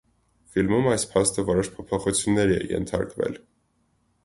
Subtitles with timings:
[0.53, 3.39] Ֆիլմում այս փաստը որոշ փոփոխությունների է ենթարկվել։